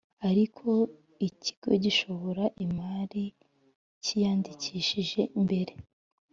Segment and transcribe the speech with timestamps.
[0.29, 0.67] Ariko
[1.27, 3.25] ikigo gishora imari
[4.03, 5.73] cyiyandikishije mbere